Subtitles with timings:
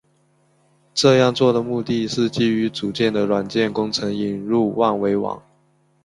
[0.95, 5.43] 这样做的目的是将基于组件的软件工程引入万维网。